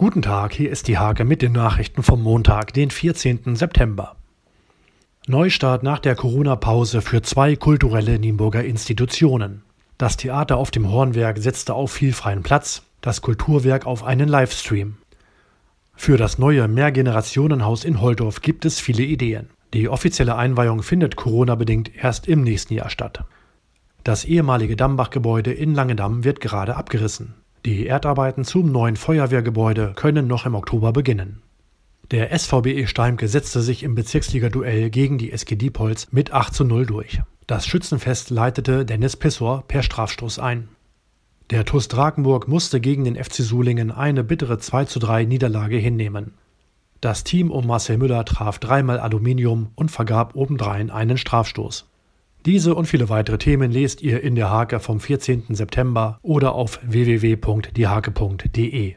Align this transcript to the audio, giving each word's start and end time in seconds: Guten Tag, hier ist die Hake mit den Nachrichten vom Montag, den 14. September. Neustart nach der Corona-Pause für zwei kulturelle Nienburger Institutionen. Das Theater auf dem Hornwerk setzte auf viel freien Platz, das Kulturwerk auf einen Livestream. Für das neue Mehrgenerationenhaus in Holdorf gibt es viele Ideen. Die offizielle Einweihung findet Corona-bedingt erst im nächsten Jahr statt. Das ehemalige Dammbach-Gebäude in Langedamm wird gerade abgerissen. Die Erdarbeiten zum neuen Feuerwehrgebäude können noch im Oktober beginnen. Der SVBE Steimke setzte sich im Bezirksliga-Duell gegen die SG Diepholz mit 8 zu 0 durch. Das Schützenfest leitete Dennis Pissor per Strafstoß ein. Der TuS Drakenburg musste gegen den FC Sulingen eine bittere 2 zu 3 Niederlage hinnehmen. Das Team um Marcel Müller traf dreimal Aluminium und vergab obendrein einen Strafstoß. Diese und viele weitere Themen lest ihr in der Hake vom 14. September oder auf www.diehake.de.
Guten 0.00 0.22
Tag, 0.22 0.52
hier 0.52 0.70
ist 0.70 0.86
die 0.86 0.96
Hake 0.96 1.24
mit 1.24 1.42
den 1.42 1.50
Nachrichten 1.50 2.04
vom 2.04 2.22
Montag, 2.22 2.72
den 2.72 2.88
14. 2.92 3.56
September. 3.56 4.14
Neustart 5.26 5.82
nach 5.82 5.98
der 5.98 6.14
Corona-Pause 6.14 7.02
für 7.02 7.20
zwei 7.22 7.56
kulturelle 7.56 8.20
Nienburger 8.20 8.62
Institutionen. 8.62 9.64
Das 9.98 10.16
Theater 10.16 10.56
auf 10.56 10.70
dem 10.70 10.88
Hornwerk 10.88 11.38
setzte 11.38 11.74
auf 11.74 11.90
viel 11.90 12.12
freien 12.12 12.44
Platz, 12.44 12.82
das 13.00 13.22
Kulturwerk 13.22 13.86
auf 13.86 14.04
einen 14.04 14.28
Livestream. 14.28 14.98
Für 15.96 16.16
das 16.16 16.38
neue 16.38 16.68
Mehrgenerationenhaus 16.68 17.82
in 17.82 18.00
Holdorf 18.00 18.40
gibt 18.40 18.66
es 18.66 18.78
viele 18.78 19.02
Ideen. 19.02 19.50
Die 19.74 19.88
offizielle 19.88 20.36
Einweihung 20.36 20.84
findet 20.84 21.16
Corona-bedingt 21.16 21.90
erst 21.96 22.28
im 22.28 22.44
nächsten 22.44 22.74
Jahr 22.74 22.90
statt. 22.90 23.24
Das 24.04 24.24
ehemalige 24.24 24.76
Dammbach-Gebäude 24.76 25.52
in 25.52 25.74
Langedamm 25.74 26.22
wird 26.22 26.40
gerade 26.40 26.76
abgerissen. 26.76 27.34
Die 27.64 27.86
Erdarbeiten 27.86 28.44
zum 28.44 28.70
neuen 28.70 28.96
Feuerwehrgebäude 28.96 29.92
können 29.96 30.26
noch 30.26 30.46
im 30.46 30.54
Oktober 30.54 30.92
beginnen. 30.92 31.42
Der 32.10 32.36
SVBE 32.38 32.86
Steimke 32.86 33.28
setzte 33.28 33.60
sich 33.60 33.82
im 33.82 33.94
Bezirksliga-Duell 33.94 34.88
gegen 34.90 35.18
die 35.18 35.32
SG 35.32 35.56
Diepholz 35.56 36.08
mit 36.10 36.32
8 36.32 36.54
zu 36.54 36.64
0 36.64 36.86
durch. 36.86 37.20
Das 37.46 37.66
Schützenfest 37.66 38.30
leitete 38.30 38.84
Dennis 38.84 39.16
Pissor 39.16 39.64
per 39.66 39.82
Strafstoß 39.82 40.38
ein. 40.38 40.68
Der 41.50 41.64
TuS 41.64 41.88
Drakenburg 41.88 42.46
musste 42.46 42.80
gegen 42.80 43.04
den 43.04 43.16
FC 43.16 43.36
Sulingen 43.36 43.90
eine 43.90 44.22
bittere 44.22 44.58
2 44.58 44.84
zu 44.84 44.98
3 44.98 45.24
Niederlage 45.24 45.76
hinnehmen. 45.76 46.34
Das 47.00 47.24
Team 47.24 47.50
um 47.50 47.66
Marcel 47.66 47.98
Müller 47.98 48.24
traf 48.24 48.58
dreimal 48.58 48.98
Aluminium 48.98 49.70
und 49.74 49.90
vergab 49.90 50.34
obendrein 50.34 50.90
einen 50.90 51.16
Strafstoß. 51.16 51.86
Diese 52.48 52.74
und 52.74 52.86
viele 52.86 53.10
weitere 53.10 53.36
Themen 53.36 53.70
lest 53.70 54.00
ihr 54.00 54.22
in 54.22 54.34
der 54.34 54.48
Hake 54.50 54.80
vom 54.80 55.00
14. 55.00 55.54
September 55.54 56.18
oder 56.22 56.54
auf 56.54 56.80
www.diehake.de. 56.82 57.36